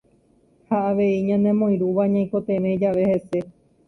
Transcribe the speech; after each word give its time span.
Ha 0.67 0.77
avei 0.91 1.25
ñanemoirũva 1.29 2.03
ñaikotevẽ 2.13 2.73
jave 2.81 3.03
hese. 3.09 3.39